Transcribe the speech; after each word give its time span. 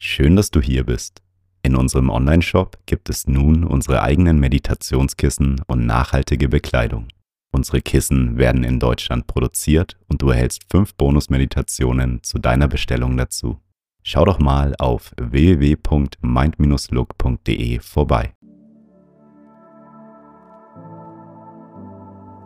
Schön, 0.00 0.36
dass 0.36 0.52
du 0.52 0.60
hier 0.60 0.84
bist. 0.84 1.22
In 1.62 1.74
unserem 1.74 2.08
Online-Shop 2.08 2.78
gibt 2.86 3.10
es 3.10 3.26
nun 3.26 3.64
unsere 3.64 4.00
eigenen 4.00 4.38
Meditationskissen 4.38 5.60
und 5.66 5.86
nachhaltige 5.86 6.48
Bekleidung. 6.48 7.08
Unsere 7.50 7.80
Kissen 7.80 8.38
werden 8.38 8.62
in 8.62 8.78
Deutschland 8.78 9.26
produziert 9.26 9.96
und 10.06 10.22
du 10.22 10.30
erhältst 10.30 10.62
fünf 10.70 10.94
Bonus-Meditationen 10.94 12.22
zu 12.22 12.38
deiner 12.38 12.68
Bestellung 12.68 13.16
dazu. 13.16 13.58
Schau 14.04 14.24
doch 14.24 14.38
mal 14.38 14.76
auf 14.78 15.10
www.mind-look.de 15.20 17.80
vorbei. 17.80 18.34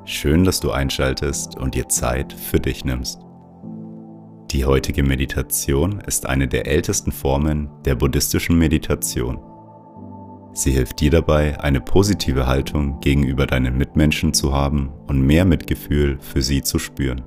Schön, 0.04 0.42
dass 0.44 0.60
du 0.60 0.72
einschaltest 0.72 1.58
und 1.58 1.74
dir 1.74 1.86
Zeit 1.88 2.32
für 2.32 2.58
dich 2.58 2.84
nimmst. 2.84 3.20
Die 4.52 4.66
heutige 4.66 5.02
Meditation 5.02 6.00
ist 6.06 6.26
eine 6.26 6.46
der 6.46 6.66
ältesten 6.66 7.10
Formen 7.10 7.70
der 7.86 7.94
buddhistischen 7.94 8.58
Meditation. 8.58 9.40
Sie 10.52 10.72
hilft 10.72 11.00
dir 11.00 11.10
dabei, 11.10 11.58
eine 11.58 11.80
positive 11.80 12.46
Haltung 12.46 13.00
gegenüber 13.00 13.46
deinen 13.46 13.78
Mitmenschen 13.78 14.34
zu 14.34 14.52
haben 14.52 14.92
und 15.06 15.22
mehr 15.22 15.46
Mitgefühl 15.46 16.18
für 16.20 16.42
sie 16.42 16.60
zu 16.60 16.78
spüren. 16.78 17.22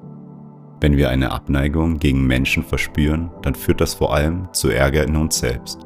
Wenn 0.81 0.97
wir 0.97 1.09
eine 1.09 1.31
Abneigung 1.31 1.97
gegen 1.97 2.27
Menschen 2.27 2.63
verspüren, 2.63 3.31
dann 3.41 3.55
führt 3.55 3.81
das 3.81 3.95
vor 3.95 4.13
allem 4.13 4.47
zu 4.53 4.69
Ärger 4.69 5.03
in 5.05 5.15
uns 5.15 5.39
selbst. 5.39 5.79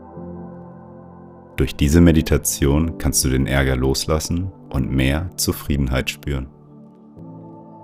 Durch 1.55 1.73
diese 1.73 2.01
Meditation 2.01 2.97
kannst 2.97 3.23
du 3.23 3.29
den 3.29 3.47
Ärger 3.47 3.77
loslassen 3.77 4.51
und 4.73 4.91
mehr 4.91 5.29
Zufriedenheit 5.37 6.09
spüren. 6.09 6.49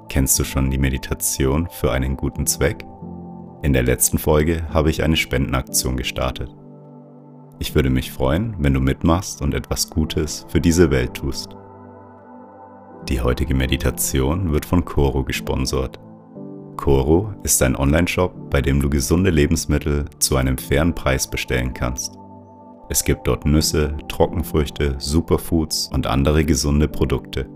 Kennst 0.10 0.38
du 0.40 0.44
schon 0.44 0.70
die 0.72 0.78
Meditation 0.78 1.70
für 1.72 1.94
einen 1.94 2.18
guten 2.18 2.48
Zweck? 2.48 2.86
In 3.66 3.74
der 3.74 3.82
letzten 3.82 4.20
Folge 4.20 4.62
habe 4.72 4.92
ich 4.92 5.02
eine 5.02 5.18
Spendenaktion 5.18 5.98
gestartet. 5.98 6.56
Ich 7.58 7.74
würde 7.74 7.90
mich 7.90 8.12
freuen, 8.12 8.54
wenn 8.60 8.76
du 8.76 8.80
mitmachst 8.80 9.42
und 9.42 9.56
etwas 9.56 9.90
Gutes 9.90 10.46
für 10.50 10.62
diese 10.62 10.92
Welt 10.92 11.16
tust. 11.16 11.58
Die 13.10 13.22
heutige 13.22 13.56
Meditation 13.56 14.52
wird 14.52 14.68
von 14.68 14.86
Coro 14.86 15.24
gesponsert. 15.24 16.00
Coro 16.78 17.34
ist 17.42 17.64
ein 17.64 17.76
Online-Shop, 17.76 18.52
bei 18.52 18.62
dem 18.62 18.80
du 18.80 18.88
gesunde 18.88 19.32
Lebensmittel 19.32 20.06
zu 20.20 20.36
einem 20.36 20.60
fairen 20.60 20.94
Preis 20.94 21.28
bestellen 21.28 21.74
kannst. 21.74 22.20
Es 22.90 23.04
gibt 23.04 23.26
dort 23.26 23.48
Nüsse, 23.48 23.98
Trockenfrüchte, 24.10 24.94
Superfoods 25.00 25.90
und 25.92 26.06
andere 26.06 26.46
gesunde 26.46 26.88
Produkte. 26.88 27.50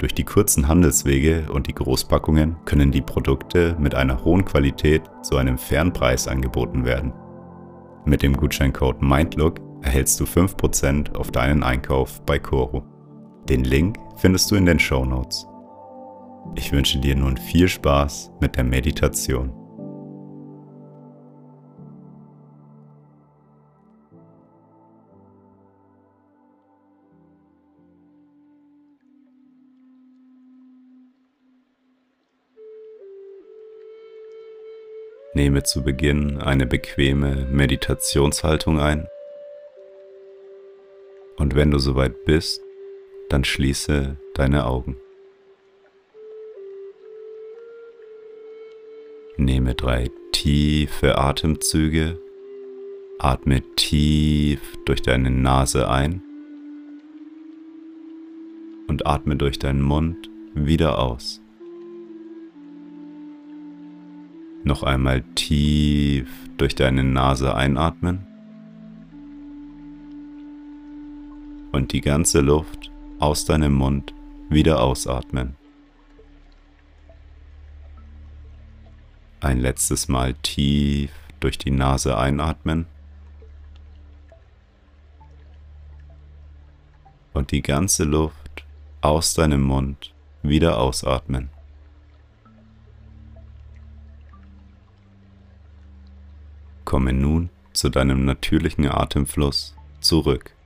Durch 0.00 0.14
die 0.14 0.24
kurzen 0.24 0.66
Handelswege 0.66 1.52
und 1.52 1.66
die 1.66 1.74
Großpackungen 1.74 2.56
können 2.64 2.90
die 2.90 3.02
Produkte 3.02 3.76
mit 3.78 3.94
einer 3.94 4.24
hohen 4.24 4.46
Qualität 4.46 5.02
zu 5.20 5.36
einem 5.36 5.58
fairen 5.58 5.92
Preis 5.92 6.26
angeboten 6.26 6.86
werden. 6.86 7.12
Mit 8.06 8.22
dem 8.22 8.34
Gutscheincode 8.34 9.02
MINDLOOK 9.02 9.60
erhältst 9.82 10.18
du 10.18 10.24
5% 10.24 11.14
auf 11.16 11.30
deinen 11.30 11.62
Einkauf 11.62 12.22
bei 12.22 12.38
Coro. 12.38 12.82
Den 13.46 13.64
Link 13.64 13.98
findest 14.16 14.50
du 14.50 14.54
in 14.54 14.64
den 14.64 14.78
Show 14.78 15.04
Notes. 15.04 15.46
Ich 16.54 16.72
wünsche 16.72 16.98
dir 16.98 17.14
nun 17.14 17.36
viel 17.36 17.68
Spaß 17.68 18.32
mit 18.40 18.56
der 18.56 18.64
Meditation. 18.64 19.52
Nehme 35.50 35.64
zu 35.64 35.82
Beginn 35.82 36.38
eine 36.38 36.64
bequeme 36.64 37.44
Meditationshaltung 37.50 38.78
ein. 38.78 39.08
Und 41.38 41.56
wenn 41.56 41.72
du 41.72 41.78
soweit 41.78 42.24
bist, 42.24 42.62
dann 43.30 43.42
schließe 43.42 44.16
deine 44.34 44.64
Augen. 44.66 44.96
Nehme 49.36 49.74
drei 49.74 50.08
tiefe 50.30 51.18
Atemzüge. 51.18 52.20
Atme 53.18 53.62
tief 53.74 54.60
durch 54.84 55.02
deine 55.02 55.32
Nase 55.32 55.88
ein 55.90 56.22
und 58.86 59.04
atme 59.04 59.34
durch 59.34 59.58
deinen 59.58 59.82
Mund 59.82 60.30
wieder 60.54 61.00
aus. 61.00 61.42
Noch 64.62 64.82
einmal 64.82 65.22
tief 65.34 66.28
durch 66.58 66.74
deine 66.74 67.02
Nase 67.02 67.54
einatmen 67.54 68.26
und 71.72 71.92
die 71.92 72.00
ganze 72.00 72.40
Luft 72.40 72.90
aus 73.18 73.44
deinem 73.44 73.74
Mund 73.74 74.14
wieder 74.50 74.82
ausatmen. 74.82 75.56
Ein 79.40 79.60
letztes 79.60 80.08
Mal 80.08 80.34
tief 80.34 81.10
durch 81.40 81.56
die 81.56 81.70
Nase 81.70 82.18
einatmen 82.18 82.86
und 87.32 87.50
die 87.50 87.62
ganze 87.62 88.04
Luft 88.04 88.66
aus 89.00 89.32
deinem 89.32 89.62
Mund 89.62 90.14
wieder 90.42 90.78
ausatmen. 90.78 91.48
Komme 96.90 97.12
nun 97.12 97.50
zu 97.72 97.88
deinem 97.88 98.24
natürlichen 98.24 98.88
Atemfluss 98.88 99.76
zurück. 100.00 100.56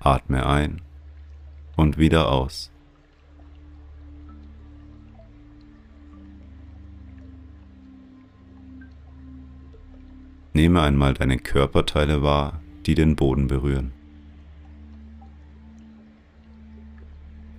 Atme 0.00 0.44
ein 0.44 0.82
und 1.76 1.96
wieder 1.96 2.30
aus. 2.30 2.70
Nehme 10.52 10.82
einmal 10.82 11.14
deine 11.14 11.38
Körperteile 11.38 12.22
wahr, 12.22 12.60
die 12.84 12.94
den 12.94 13.16
Boden 13.16 13.46
berühren. 13.46 13.92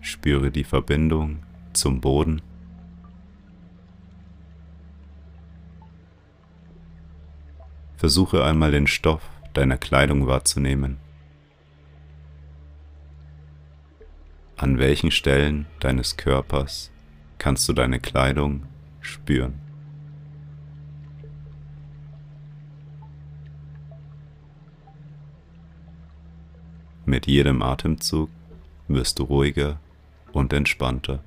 Spüre 0.02 0.52
die 0.52 0.66
Verbindung 0.66 1.40
zum 1.74 2.00
Boden 2.00 2.44
Versuche 8.04 8.44
einmal 8.44 8.72
den 8.72 8.86
Stoff 8.86 9.22
deiner 9.54 9.78
Kleidung 9.78 10.28
wahrzunehmen. 10.28 10.98
An 14.58 14.78
welchen 14.78 15.10
Stellen 15.10 15.68
deines 15.80 16.18
Körpers 16.18 16.92
kannst 17.38 17.70
du 17.70 17.72
deine 17.72 18.02
Kleidung 18.02 18.64
spüren? 19.00 19.62
Mit 27.06 27.26
jedem 27.26 27.62
Atemzug 27.62 28.30
wirst 28.90 29.20
du 29.20 29.24
ruhiger 29.24 29.80
und 30.34 30.52
entspannter. 30.52 31.24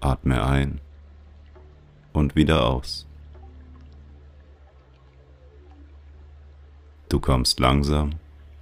Atme 0.00 0.44
ein 0.44 0.82
und 2.14 2.34
wieder 2.34 2.66
aus. 2.66 3.06
Du 7.10 7.20
kommst 7.20 7.60
langsam 7.60 8.12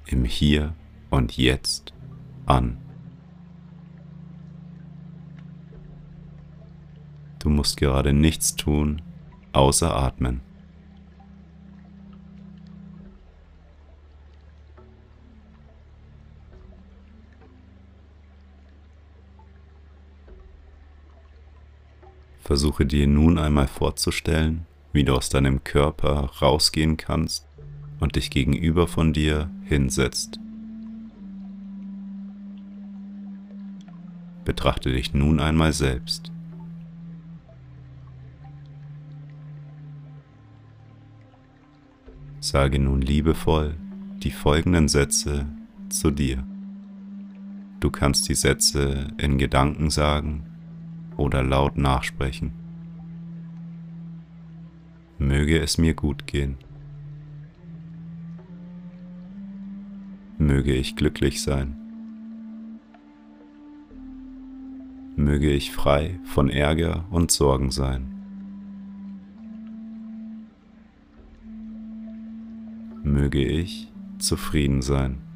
im 0.07 0.25
Hier 0.25 0.75
und 1.11 1.37
Jetzt 1.37 1.95
an. 2.45 2.79
Du 7.39 7.51
musst 7.51 7.77
gerade 7.77 8.13
nichts 8.13 8.57
tun, 8.57 9.01
außer 9.53 9.95
atmen. 9.95 10.41
Versuche 22.43 22.85
dir 22.85 23.07
nun 23.07 23.39
einmal 23.39 23.69
vorzustellen, 23.69 24.67
wie 24.93 25.05
du 25.05 25.15
aus 25.15 25.29
deinem 25.29 25.63
Körper 25.63 26.29
rausgehen 26.43 26.97
kannst 26.97 27.47
und 28.01 28.17
dich 28.17 28.31
gegenüber 28.31 28.89
von 28.89 29.13
dir 29.13 29.49
hinsetzt. 29.63 30.41
Betrachte 34.45 34.93
dich 34.93 35.15
nun 35.15 35.39
einmal 35.39 35.73
selbst. 35.73 36.33
Sage 42.41 42.81
nun 42.81 43.03
liebevoll 43.03 43.77
die 44.25 44.33
folgenden 44.33 44.89
Sätze 44.89 45.47
zu 45.91 46.11
dir. 46.11 46.45
Du 47.79 47.91
kannst 47.91 48.29
die 48.29 48.35
Sätze 48.35 49.13
in 49.17 49.39
Gedanken 49.39 49.91
sagen 49.91 50.52
oder 51.23 51.45
laut 51.45 51.79
nachsprechen. 51.79 52.53
Möge 55.19 55.61
es 55.61 55.79
mir 55.79 55.95
gut 55.95 56.27
gehen. 56.27 56.57
Möge 60.37 60.75
ich 60.75 60.97
glücklich 60.97 61.41
sein. 61.41 61.77
Möge 65.15 65.53
ich 65.53 65.71
frei 65.71 66.19
von 66.25 66.51
Ärger 66.51 67.05
und 67.11 67.31
Sorgen 67.31 67.71
sein. 67.71 68.09
Möge 73.05 73.45
ich 73.45 73.93
zufrieden 74.19 74.83
sein. 74.83 75.32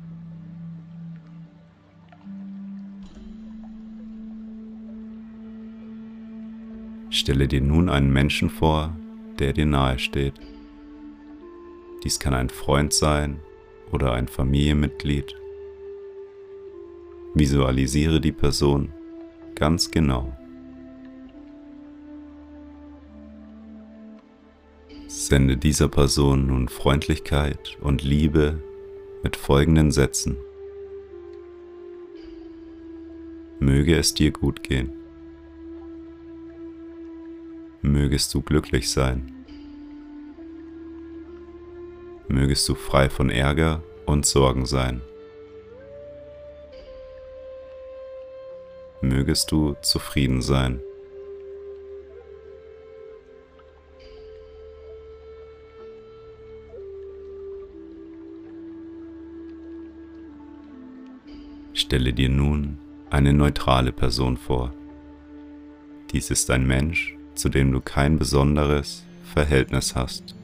Stelle 7.16 7.48
dir 7.48 7.62
nun 7.62 7.88
einen 7.88 8.12
Menschen 8.12 8.50
vor, 8.50 8.94
der 9.38 9.54
dir 9.54 9.64
nahe 9.64 9.98
steht. 9.98 10.34
Dies 12.04 12.20
kann 12.20 12.34
ein 12.34 12.50
Freund 12.50 12.92
sein 12.92 13.40
oder 13.90 14.12
ein 14.12 14.28
Familienmitglied. 14.28 15.34
Visualisiere 17.32 18.20
die 18.20 18.32
Person 18.32 18.92
ganz 19.54 19.90
genau. 19.90 20.36
Sende 25.08 25.56
dieser 25.56 25.88
Person 25.88 26.48
nun 26.48 26.68
Freundlichkeit 26.68 27.78
und 27.80 28.02
Liebe 28.02 28.62
mit 29.22 29.36
folgenden 29.36 29.90
Sätzen. 29.90 30.36
Möge 33.58 33.96
es 33.96 34.12
dir 34.12 34.32
gut 34.32 34.62
gehen. 34.62 35.06
Mögest 37.87 38.35
du 38.35 38.43
glücklich 38.43 38.91
sein. 38.91 39.33
Mögest 42.27 42.69
du 42.69 42.75
frei 42.75 43.09
von 43.09 43.31
Ärger 43.31 43.81
und 44.06 44.27
Sorgen 44.27 44.67
sein. 44.67 45.03
Mögest 49.00 49.53
du 49.53 49.77
zufrieden 49.83 50.43
sein. 50.43 50.81
Stelle 61.73 62.12
dir 62.12 62.31
nun 62.31 62.79
eine 63.11 63.33
neutrale 63.33 63.93
Person 63.93 64.37
vor. 64.37 64.75
Dies 66.11 66.31
ist 66.33 66.50
ein 66.50 66.67
Mensch, 66.67 67.15
zu 67.37 67.49
dem 67.49 67.73
du 67.73 67.81
kein 67.81 68.19
besonderes 68.19 69.05
Verhältnis 69.23 69.94
hast. 69.94 70.35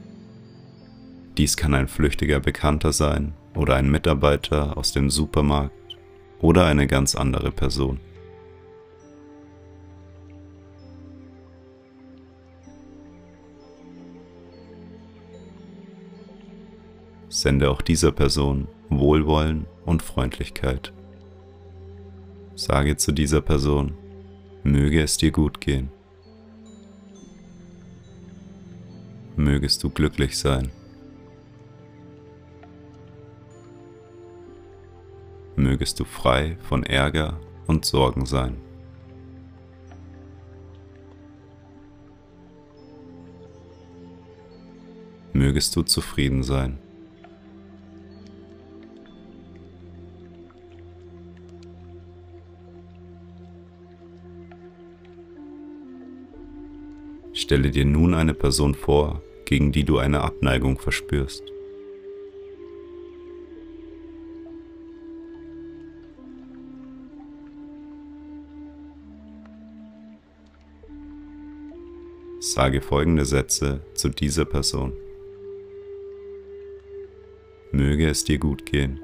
Dies 1.36 1.56
kann 1.56 1.74
ein 1.74 1.88
flüchtiger 1.88 2.40
Bekannter 2.40 2.92
sein 2.92 3.32
oder 3.54 3.76
ein 3.76 3.90
Mitarbeiter 3.90 4.76
aus 4.76 4.92
dem 4.92 5.08
Supermarkt 5.08 5.96
oder 6.40 6.66
eine 6.66 6.86
ganz 6.86 7.14
andere 7.14 7.50
Person. 7.50 8.00
Sende 17.28 17.70
auch 17.70 17.80
dieser 17.80 18.12
Person 18.12 18.68
Wohlwollen 18.90 19.64
und 19.86 20.02
Freundlichkeit. 20.02 20.92
Sage 22.54 22.98
zu 22.98 23.12
dieser 23.12 23.40
Person, 23.40 23.94
möge 24.62 25.02
es 25.02 25.16
dir 25.16 25.30
gut 25.30 25.60
gehen. 25.60 25.90
Mögest 29.42 29.82
du 29.82 29.90
glücklich 29.90 30.38
sein. 30.38 30.70
Mögest 35.56 35.98
du 36.00 36.04
frei 36.04 36.56
von 36.62 36.84
Ärger 36.84 37.40
und 37.66 37.84
Sorgen 37.84 38.24
sein. 38.24 38.56
Mögest 45.32 45.74
du 45.74 45.82
zufrieden 45.82 46.42
sein. 46.42 46.78
Stelle 57.32 57.70
dir 57.70 57.84
nun 57.84 58.14
eine 58.14 58.34
Person 58.34 58.74
vor, 58.74 59.20
gegen 59.52 59.70
die 59.70 59.84
du 59.84 59.98
eine 59.98 60.22
Abneigung 60.22 60.78
verspürst. 60.78 61.44
Sage 72.40 72.80
folgende 72.80 73.26
Sätze 73.26 73.84
zu 73.92 74.08
dieser 74.08 74.46
Person. 74.46 74.94
Möge 77.72 78.08
es 78.08 78.24
dir 78.24 78.38
gut 78.38 78.64
gehen. 78.64 79.00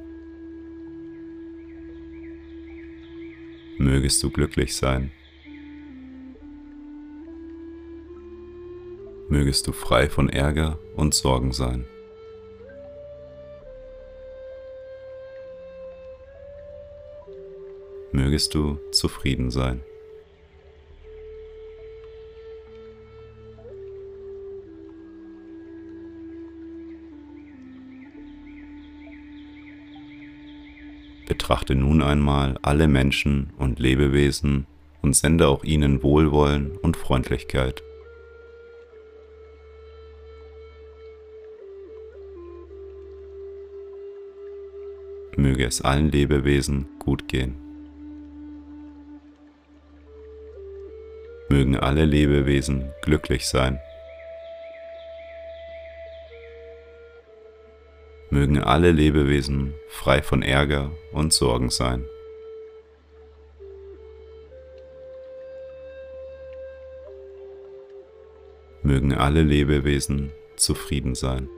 Mögest 3.76 4.22
du 4.22 4.30
glücklich 4.30 4.74
sein. 4.74 5.10
Mögest 9.28 9.66
du 9.66 9.72
frei 9.72 10.08
von 10.08 10.28
Ärger 10.28 10.78
und 10.96 11.14
Sorgen 11.14 11.52
sein. 11.52 11.84
Mögest 18.10 18.54
du 18.54 18.78
zufrieden 18.90 19.50
sein. 19.50 19.82
Betrachte 31.26 31.75
nun 31.75 32.02
einmal 32.02 32.58
alle 32.62 32.88
Menschen 32.88 33.52
und 33.58 33.78
Lebewesen 33.78 34.66
und 35.02 35.14
sende 35.14 35.46
auch 35.48 35.62
ihnen 35.62 36.02
Wohlwollen 36.02 36.76
und 36.78 36.96
Freundlichkeit. 36.96 37.82
Möge 45.49 45.64
es 45.64 45.81
allen 45.81 46.11
Lebewesen 46.11 46.87
gut 46.99 47.26
gehen. 47.26 47.57
Mögen 51.49 51.75
alle 51.75 52.05
Lebewesen 52.05 52.93
glücklich 53.00 53.49
sein. 53.49 53.81
Mögen 58.28 58.59
alle 58.59 58.93
Lebewesen 58.93 59.73
frei 59.88 60.21
von 60.21 60.43
Ärger 60.43 60.90
und 61.12 61.33
Sorgen 61.33 61.71
sein. 61.71 62.05
Mögen 68.83 69.14
alle 69.14 69.43
Lebewesen 69.43 70.31
zufrieden 70.57 71.14
sein. 71.14 71.49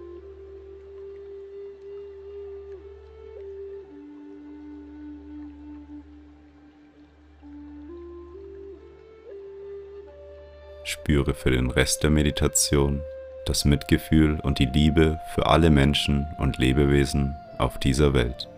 Spüre 10.91 11.35
für 11.35 11.51
den 11.51 11.71
Rest 11.71 12.03
der 12.03 12.11
Meditation 12.11 13.03
das 13.47 13.65
Mitgefühl 13.65 14.39
und 14.41 14.59
die 14.59 14.67
Liebe 14.67 15.19
für 15.35 15.47
alle 15.47 15.71
Menschen 15.71 16.27
und 16.39 16.59
Lebewesen 16.59 17.37
auf 17.59 17.79
dieser 17.79 18.13
Welt. 18.13 18.49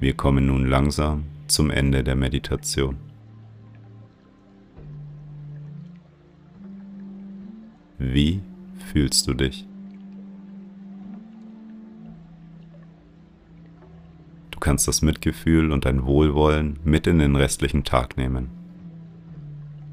Wir 0.00 0.14
kommen 0.14 0.46
nun 0.46 0.66
langsam 0.66 1.26
zum 1.46 1.70
Ende 1.70 2.02
der 2.02 2.16
Meditation. 2.16 2.96
Wie 7.98 8.40
fühlst 8.92 9.28
du 9.28 9.34
dich? 9.34 9.66
Du 14.50 14.58
kannst 14.58 14.88
das 14.88 15.02
Mitgefühl 15.02 15.70
und 15.70 15.84
dein 15.84 16.06
Wohlwollen 16.06 16.78
mit 16.82 17.06
in 17.06 17.18
den 17.18 17.36
restlichen 17.36 17.84
Tag 17.84 18.16
nehmen. 18.16 18.48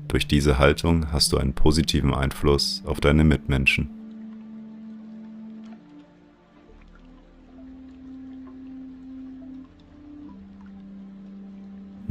Durch 0.07 0.25
diese 0.25 0.57
Haltung 0.57 1.11
hast 1.11 1.33
du 1.33 1.37
einen 1.37 1.51
positiven 1.51 2.13
Einfluss 2.13 2.81
auf 2.85 3.01
deine 3.01 3.25
Mitmenschen. 3.25 3.89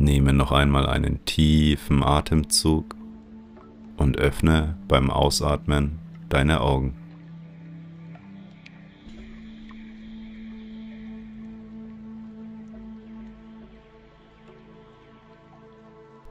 Nehme 0.07 0.33
noch 0.33 0.53
einmal 0.53 0.87
einen 0.87 1.25
tiefen 1.25 2.05
Atemzug 2.05 2.95
und 3.97 4.19
öffne 4.19 4.79
beim 4.87 5.11
Ausatmen 5.11 5.99
deine 6.29 6.61
Augen. 6.61 6.95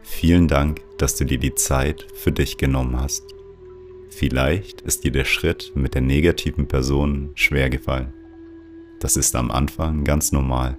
Vielen 0.03 0.47
Dank, 0.47 0.79
dass 0.97 1.17
du 1.17 1.25
dir 1.25 1.37
die 1.37 1.55
Zeit 1.55 2.07
für 2.15 2.31
dich 2.31 2.55
genommen 2.55 2.97
hast. 2.97 3.25
Vielleicht 4.09 4.79
ist 4.83 5.03
dir 5.03 5.11
der 5.11 5.25
Schritt 5.25 5.73
mit 5.75 5.95
der 5.95 6.01
negativen 6.01 6.69
Person 6.69 7.31
schwer 7.35 7.69
gefallen. 7.69 8.13
Das 9.01 9.17
ist 9.17 9.35
am 9.35 9.51
Anfang 9.51 10.05
ganz 10.05 10.31
normal. 10.31 10.77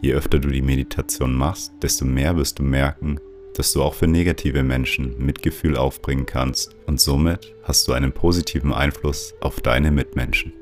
Je 0.00 0.12
öfter 0.12 0.38
du 0.38 0.48
die 0.48 0.62
Meditation 0.62 1.34
machst, 1.34 1.72
desto 1.82 2.04
mehr 2.04 2.36
wirst 2.36 2.58
du 2.58 2.62
merken, 2.62 3.18
dass 3.54 3.72
du 3.72 3.82
auch 3.82 3.94
für 3.94 4.06
negative 4.06 4.62
Menschen 4.62 5.16
Mitgefühl 5.18 5.76
aufbringen 5.76 6.26
kannst 6.26 6.76
und 6.86 7.00
somit 7.00 7.54
hast 7.62 7.88
du 7.88 7.92
einen 7.92 8.12
positiven 8.12 8.72
Einfluss 8.72 9.34
auf 9.40 9.60
deine 9.60 9.90
Mitmenschen. 9.90 10.52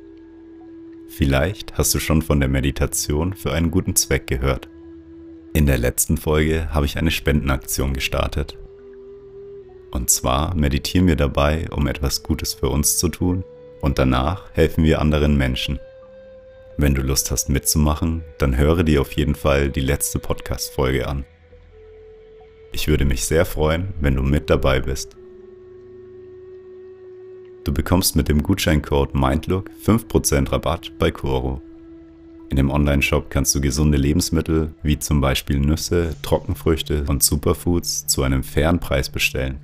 Vielleicht 1.08 1.76
hast 1.76 1.94
du 1.94 1.98
schon 1.98 2.22
von 2.22 2.40
der 2.40 2.48
Meditation 2.48 3.34
für 3.34 3.52
einen 3.52 3.70
guten 3.70 3.96
Zweck 3.96 4.26
gehört. 4.26 4.68
In 5.52 5.66
der 5.66 5.78
letzten 5.78 6.16
Folge 6.16 6.72
habe 6.72 6.86
ich 6.86 6.96
eine 6.96 7.10
Spendenaktion 7.10 7.94
gestartet. 7.94 8.58
Und 9.90 10.10
zwar 10.10 10.56
meditieren 10.56 11.06
wir 11.06 11.14
dabei, 11.16 11.68
um 11.70 11.86
etwas 11.86 12.24
Gutes 12.24 12.54
für 12.54 12.68
uns 12.68 12.98
zu 12.98 13.08
tun 13.08 13.44
und 13.80 13.98
danach 13.98 14.50
helfen 14.54 14.82
wir 14.82 15.00
anderen 15.00 15.36
Menschen. 15.36 15.78
Wenn 16.76 16.94
du 16.94 17.02
Lust 17.02 17.30
hast 17.30 17.48
mitzumachen, 17.50 18.24
dann 18.38 18.56
höre 18.56 18.82
dir 18.82 19.00
auf 19.00 19.12
jeden 19.12 19.36
Fall 19.36 19.70
die 19.70 19.80
letzte 19.80 20.18
Podcast-Folge 20.18 21.06
an. 21.06 21.24
Ich 22.72 22.88
würde 22.88 23.04
mich 23.04 23.24
sehr 23.24 23.44
freuen, 23.44 23.94
wenn 24.00 24.16
du 24.16 24.22
mit 24.22 24.50
dabei 24.50 24.80
bist. 24.80 25.16
Du 27.62 27.72
bekommst 27.72 28.16
mit 28.16 28.28
dem 28.28 28.42
Gutscheincode 28.42 29.14
MINDLOOK 29.14 29.70
5% 29.86 30.50
Rabatt 30.50 30.92
bei 30.98 31.12
Coro. 31.12 31.62
In 32.50 32.56
dem 32.56 32.70
Online-Shop 32.70 33.30
kannst 33.30 33.54
du 33.54 33.60
gesunde 33.60 33.96
Lebensmittel 33.96 34.74
wie 34.82 34.98
zum 34.98 35.20
Beispiel 35.20 35.60
Nüsse, 35.60 36.16
Trockenfrüchte 36.22 37.04
und 37.06 37.22
Superfoods 37.22 38.08
zu 38.08 38.24
einem 38.24 38.42
fairen 38.42 38.80
Preis 38.80 39.08
bestellen. 39.08 39.60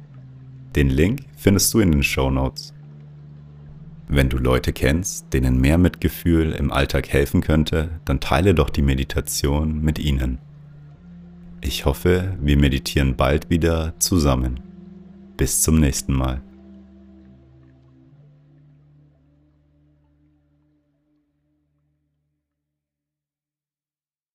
Den 0.76 0.88
Link 0.88 1.22
findest 1.36 1.74
du 1.74 1.80
in 1.80 1.90
den 1.90 2.04
Show 2.04 2.30
Notes. 2.30 2.72
Wenn 4.12 4.28
du 4.28 4.38
Leute 4.38 4.72
kennst, 4.72 5.32
denen 5.32 5.60
mehr 5.60 5.78
Mitgefühl 5.78 6.50
im 6.50 6.72
Alltag 6.72 7.08
helfen 7.10 7.42
könnte, 7.42 8.00
dann 8.04 8.18
teile 8.18 8.54
doch 8.54 8.68
die 8.68 8.82
Meditation 8.82 9.80
mit 9.82 10.00
ihnen. 10.00 10.38
Ich 11.60 11.84
hoffe, 11.84 12.36
wir 12.40 12.56
meditieren 12.56 13.14
bald 13.14 13.50
wieder 13.50 13.94
zusammen. 14.00 14.58
Bis 15.36 15.62
zum 15.62 15.78
nächsten 15.78 16.12
Mal. 16.12 16.42